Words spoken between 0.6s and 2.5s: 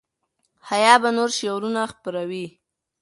حیا به نور شعرونه خپروي.